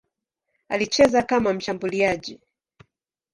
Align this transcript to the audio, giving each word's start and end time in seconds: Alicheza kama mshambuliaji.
Alicheza 0.69 1.21
kama 1.23 1.53
mshambuliaji. 1.53 2.39